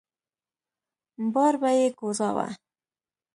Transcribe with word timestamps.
بار 1.33 1.53
به 1.61 1.69
يې 1.79 1.87
کوزاوه. 1.99 2.47